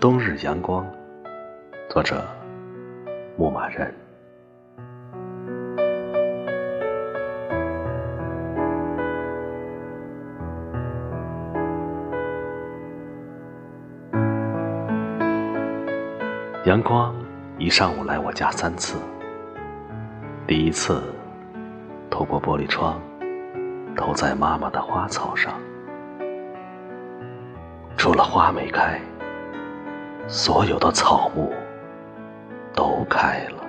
[0.00, 0.86] 冬日阳光，
[1.90, 2.24] 作者
[3.36, 3.92] 牧马人。
[16.64, 17.12] 阳光
[17.58, 18.96] 一上午来我家三次，
[20.46, 21.02] 第一次
[22.08, 23.00] 透过玻璃窗
[23.96, 25.54] 投在妈妈的花草上。
[27.96, 29.00] 除了花没开，
[30.30, 31.50] 所有的草木
[32.74, 33.64] 都开了。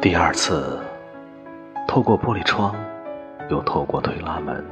[0.00, 0.80] 第二次，
[1.86, 2.74] 透过玻璃窗，
[3.48, 4.64] 又透过推拉门，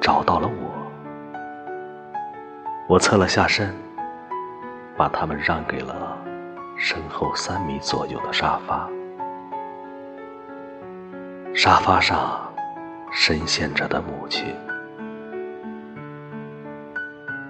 [0.00, 0.70] 找到了我。
[2.86, 3.74] 我侧了下身，
[4.96, 6.16] 把它们让给了
[6.76, 8.88] 身后三米左右的沙发。
[11.52, 12.40] 沙发上
[13.12, 14.54] 深陷着的母亲，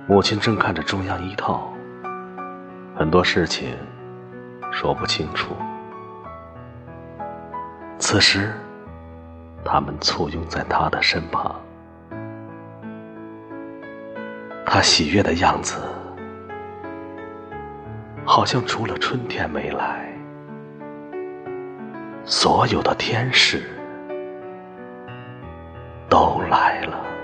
[0.09, 1.71] 母亲正看着中央一套，
[2.97, 3.77] 很多事情
[4.73, 5.55] 说不清楚。
[7.99, 8.53] 此时，
[9.65, 11.55] 他们簇拥在他的身旁，
[14.65, 15.77] 他喜悦的样子，
[18.25, 20.11] 好像除了春天没来，
[22.25, 23.63] 所有的天使。
[26.11, 27.20] 都来了。